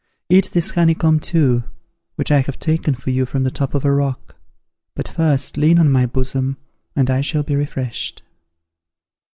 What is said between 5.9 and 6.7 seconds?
my bosom,